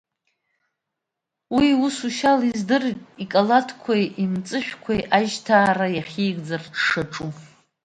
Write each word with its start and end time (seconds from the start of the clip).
Уи 1.55 1.67
иусушьала 1.73 2.45
издырит 2.51 2.99
икалаҭқәеи 3.23 4.05
имҵышәқәеи 4.23 5.01
ажьҭаара 5.17 5.87
иахьигӡарц 5.95 6.65
дшаҿу. 6.73 7.29